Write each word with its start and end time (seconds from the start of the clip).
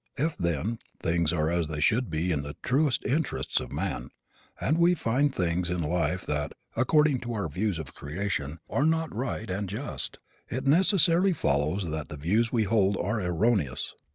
If, 0.17 0.35
then, 0.35 0.79
things 0.99 1.31
are 1.31 1.51
as 1.51 1.67
they 1.67 1.79
should 1.79 2.09
be 2.09 2.31
in 2.31 2.41
the 2.41 2.55
truest 2.63 3.05
interests 3.05 3.59
of 3.59 3.71
man, 3.71 4.09
and 4.59 4.79
we 4.79 4.95
find 4.95 5.31
things 5.31 5.69
in 5.69 5.79
life 5.83 6.25
that, 6.25 6.53
according 6.75 7.19
to 7.19 7.33
our 7.35 7.47
views 7.47 7.77
of 7.77 7.93
creation, 7.93 8.57
are 8.67 8.83
not 8.87 9.15
right 9.15 9.47
and 9.47 9.69
just, 9.69 10.17
it 10.49 10.65
necessarily 10.65 11.33
follows 11.33 11.87
that 11.91 12.09
the 12.09 12.17
views 12.17 12.51
we 12.51 12.63
hold 12.63 12.97
are 12.97 13.21
erroneous. 13.21 13.93